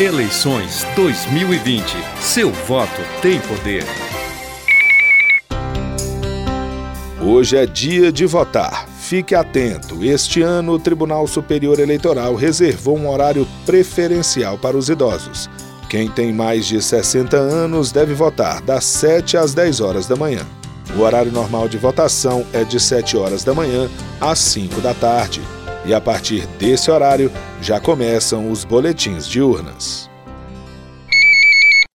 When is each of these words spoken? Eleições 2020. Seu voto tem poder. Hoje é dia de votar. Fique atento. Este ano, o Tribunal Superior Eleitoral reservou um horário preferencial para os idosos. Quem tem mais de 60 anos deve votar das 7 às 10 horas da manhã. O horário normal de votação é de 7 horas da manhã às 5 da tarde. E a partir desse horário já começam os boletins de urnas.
Eleições 0.00 0.84
2020. 0.96 1.84
Seu 2.20 2.50
voto 2.50 3.00
tem 3.22 3.38
poder. 3.42 3.84
Hoje 7.22 7.56
é 7.56 7.64
dia 7.64 8.10
de 8.10 8.26
votar. 8.26 8.88
Fique 8.88 9.36
atento. 9.36 10.04
Este 10.04 10.42
ano, 10.42 10.72
o 10.72 10.78
Tribunal 10.80 11.28
Superior 11.28 11.78
Eleitoral 11.78 12.34
reservou 12.34 12.98
um 12.98 13.08
horário 13.08 13.46
preferencial 13.64 14.58
para 14.58 14.76
os 14.76 14.88
idosos. 14.88 15.48
Quem 15.88 16.10
tem 16.10 16.32
mais 16.32 16.66
de 16.66 16.82
60 16.82 17.36
anos 17.36 17.92
deve 17.92 18.14
votar 18.14 18.60
das 18.62 18.82
7 18.82 19.36
às 19.36 19.54
10 19.54 19.80
horas 19.80 20.08
da 20.08 20.16
manhã. 20.16 20.44
O 20.96 21.02
horário 21.02 21.30
normal 21.30 21.68
de 21.68 21.78
votação 21.78 22.44
é 22.52 22.64
de 22.64 22.80
7 22.80 23.16
horas 23.16 23.44
da 23.44 23.54
manhã 23.54 23.88
às 24.20 24.40
5 24.40 24.80
da 24.80 24.92
tarde. 24.92 25.40
E 25.86 25.92
a 25.92 26.00
partir 26.00 26.46
desse 26.58 26.90
horário 26.90 27.30
já 27.60 27.78
começam 27.78 28.50
os 28.50 28.64
boletins 28.64 29.28
de 29.28 29.42
urnas. 29.42 30.13